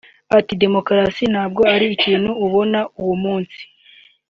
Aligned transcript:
Ati 0.37 0.53
“Demokarasi 0.63 1.23
ntabwo 1.33 1.61
ari 1.73 1.85
ikintu 1.95 2.31
ubona 2.45 2.79
uwo 3.01 3.15
munsi 3.23 3.59